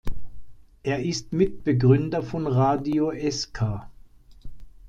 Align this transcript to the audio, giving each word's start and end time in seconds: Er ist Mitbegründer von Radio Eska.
Er 0.81 1.05
ist 1.05 1.31
Mitbegründer 1.31 2.23
von 2.23 2.47
Radio 2.47 3.11
Eska. 3.11 3.87